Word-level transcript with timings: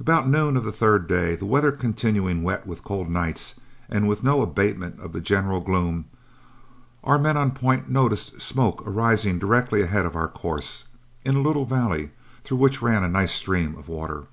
About 0.00 0.26
noon 0.26 0.56
of 0.56 0.64
the 0.64 0.72
third 0.72 1.06
day, 1.06 1.36
the 1.36 1.44
weather 1.44 1.70
continuing 1.72 2.42
wet 2.42 2.66
with 2.66 2.82
cold 2.82 3.10
nights, 3.10 3.56
and 3.90 4.08
with 4.08 4.24
no 4.24 4.40
abatement 4.40 4.98
of 4.98 5.12
the 5.12 5.20
general 5.20 5.60
gloom, 5.60 6.06
our 7.04 7.18
men 7.18 7.36
on 7.36 7.50
point 7.50 7.86
noticed 7.86 8.40
smoke 8.40 8.82
arising 8.86 9.38
directly 9.38 9.82
ahead 9.82 10.06
on 10.06 10.16
our 10.16 10.28
course, 10.28 10.86
in 11.22 11.36
a 11.36 11.42
little 11.42 11.66
valley 11.66 12.10
through 12.44 12.56
which 12.56 12.80
ran 12.80 13.04
a 13.04 13.10
nice 13.10 13.32
stream 13.32 13.76
of 13.76 13.88
water. 13.88 14.24